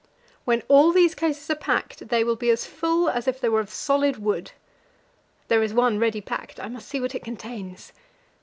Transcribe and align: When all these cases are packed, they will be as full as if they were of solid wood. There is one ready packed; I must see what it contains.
When 0.45 0.63
all 0.67 0.91
these 0.91 1.13
cases 1.13 1.47
are 1.51 1.55
packed, 1.55 2.07
they 2.07 2.23
will 2.23 2.35
be 2.35 2.49
as 2.49 2.65
full 2.65 3.07
as 3.07 3.27
if 3.27 3.39
they 3.39 3.49
were 3.49 3.59
of 3.59 3.69
solid 3.69 4.17
wood. 4.17 4.51
There 5.47 5.61
is 5.61 5.75
one 5.75 5.99
ready 5.99 6.21
packed; 6.21 6.59
I 6.59 6.69
must 6.69 6.87
see 6.87 6.99
what 6.99 7.13
it 7.13 7.23
contains. 7.23 7.93